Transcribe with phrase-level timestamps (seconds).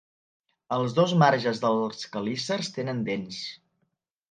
[0.77, 3.45] Els dos marges dels quelícers tenen dents.